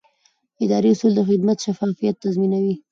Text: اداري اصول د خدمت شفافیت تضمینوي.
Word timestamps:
اداري 0.63 0.89
اصول 0.91 1.11
د 1.15 1.19
خدمت 1.29 1.57
شفافیت 1.65 2.15
تضمینوي. 2.23 2.75